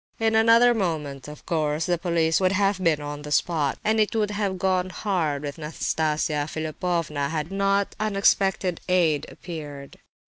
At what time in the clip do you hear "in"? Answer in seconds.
0.17-0.33